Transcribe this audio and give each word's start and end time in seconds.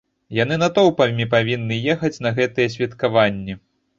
Яны 0.35 0.55
натоўпамі 0.61 1.27
павінны 1.33 1.77
ехаць 1.95 2.13
на 2.27 2.31
гэтыя 2.39 2.71
святкаванні. 2.79 3.59